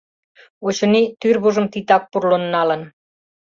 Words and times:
Очыни, 0.67 1.03
тӱрвыжым 1.19 1.65
титак 1.71 2.03
пурлын 2.11 2.43
налын. 2.53 2.81